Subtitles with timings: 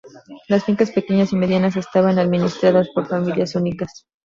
[0.47, 4.07] Las fincas pequeñas y medianas estaban administradas por familias únicas.